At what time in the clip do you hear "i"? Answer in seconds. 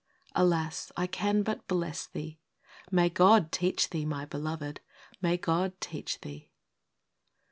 0.97-1.05